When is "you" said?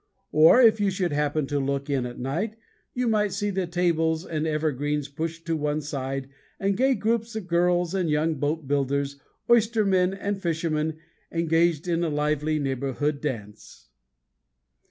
0.79-0.89, 2.95-3.07